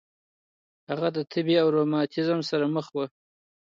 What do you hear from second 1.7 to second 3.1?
روماتیسم سره مخ وه.